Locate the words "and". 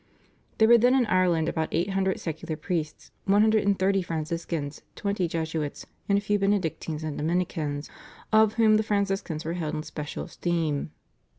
3.67-3.77, 6.09-6.17, 7.03-7.15